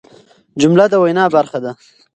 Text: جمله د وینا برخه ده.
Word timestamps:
جمله 0.61 0.85
د 0.91 0.93
وینا 1.03 1.25
برخه 1.35 1.59
ده. 1.63 1.71